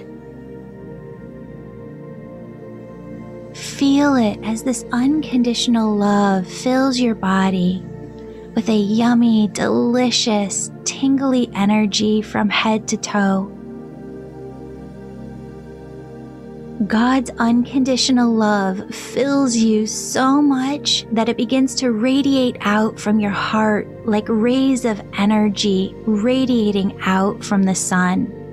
Feel 3.54 4.16
it 4.16 4.38
as 4.42 4.62
this 4.62 4.84
unconditional 4.92 5.96
love 5.96 6.46
fills 6.46 6.98
your 6.98 7.14
body 7.14 7.84
with 8.54 8.68
a 8.68 8.76
yummy, 8.76 9.48
delicious, 9.48 10.70
tingly 10.84 11.50
energy 11.54 12.22
from 12.22 12.48
head 12.48 12.88
to 12.88 12.96
toe. 12.96 13.50
God's 16.86 17.30
unconditional 17.38 18.32
love 18.32 18.94
fills 18.94 19.56
you 19.56 19.86
so 19.86 20.42
much 20.42 21.06
that 21.12 21.28
it 21.28 21.36
begins 21.36 21.74
to 21.76 21.92
radiate 21.92 22.56
out 22.60 22.98
from 22.98 23.20
your 23.20 23.30
heart 23.30 23.88
like 24.06 24.26
rays 24.28 24.84
of 24.84 25.00
energy 25.16 25.94
radiating 26.04 27.00
out 27.02 27.44
from 27.44 27.62
the 27.62 27.74
sun. 27.74 28.43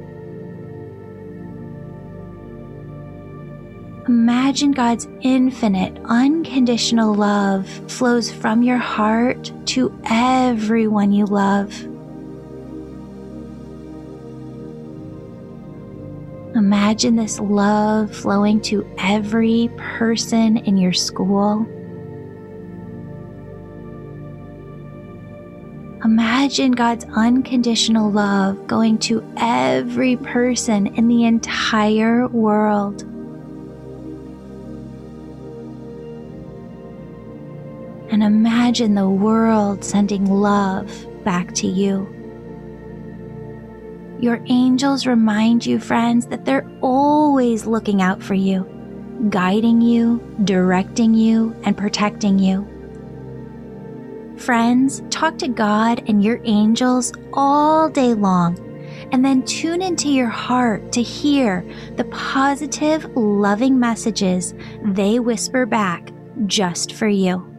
Imagine 4.12 4.74
God's 4.74 5.08
infinite, 5.21 5.97
unconditional 6.04 7.15
love 7.15 7.65
flows 7.89 8.30
from 8.30 8.62
your 8.62 8.78
heart 8.78 9.54
to 9.67 9.97
everyone 10.04 11.13
you 11.13 11.26
love. 11.26 11.71
Imagine 16.58 17.15
this 17.15 17.39
love 17.39 18.13
flowing 18.13 18.60
to 18.63 18.86
every 18.97 19.69
person 19.78 20.58
in 20.58 20.76
your 20.76 20.91
school. 20.91 21.65
Imagine 26.04 26.74
God's 26.74 27.06
unconditional 27.15 28.12
love 28.12 28.67
going 28.67 28.97
to 28.97 29.24
every 29.38 30.17
person 30.17 30.88
in 30.97 31.08
the 31.08 31.24
entire 31.24 32.28
world. 32.28 33.06
And 38.12 38.21
imagine 38.24 38.93
the 38.93 39.10
world 39.10 39.84
sending 39.84 40.26
love 40.26 41.08
back 41.24 41.54
to 41.56 41.67
you. 41.67 42.08
Your 44.19 44.39
angels 44.47 45.08
remind 45.08 45.65
you, 45.65 45.80
friends, 45.80 46.28
that 46.28 46.45
they're 46.45 46.69
always 46.82 47.65
looking 47.65 48.02
out 48.02 48.21
for 48.21 48.34
you, 48.36 48.67
guiding 49.30 49.82
you, 49.82 50.19
directing 50.43 51.13
you, 51.13 51.56
and 51.63 51.78
protecting 51.78 52.38
you. 52.38 52.67
Friends, 54.38 55.02
talk 55.10 55.38
to 55.38 55.47
God 55.47 56.04
and 56.08 56.24
your 56.24 56.39
angels 56.43 57.13
all 57.34 57.89
day 57.89 58.13
long, 58.13 58.60
and 59.12 59.24
then 59.24 59.43
tune 59.43 59.82
into 59.82 60.10
your 60.10 60.30
heart 60.30 60.91
to 60.91 61.02
hear 61.02 61.65
the 61.95 62.06
positive, 62.06 63.06
loving 63.15 63.80
messages 63.80 64.54
they 64.84 65.19
whisper 65.19 65.65
back 65.65 66.12
just 66.45 66.93
for 66.93 67.08
you. 67.08 67.50